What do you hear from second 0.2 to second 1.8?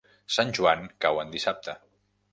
Sant Joan cau en dissabte.